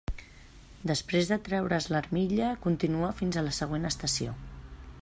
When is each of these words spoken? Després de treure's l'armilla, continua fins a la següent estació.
Després 0.91 1.27
de 1.31 1.37
treure's 1.49 1.89
l'armilla, 1.95 2.47
continua 2.65 3.13
fins 3.21 3.37
a 3.37 3.45
la 3.49 3.53
següent 3.59 3.87
estació. 3.91 4.35